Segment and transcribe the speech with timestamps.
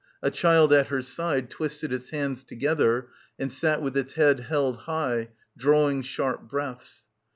[0.23, 4.75] A child at her side twisted its hands together and sat with its head held
[4.89, 7.03] high, drawing sharp breaths.